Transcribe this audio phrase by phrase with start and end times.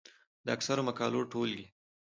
[0.45, 1.65] د اکثرو مقالو ټولګې،